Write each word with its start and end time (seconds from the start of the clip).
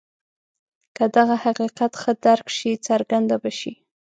که 0.95 1.05
دغه 1.15 1.35
حقیقت 1.45 1.91
ښه 2.01 2.11
درک 2.25 2.47
شي 2.57 2.71
څرګنده 2.87 3.35
به 3.43 3.51
شي. 3.59 3.73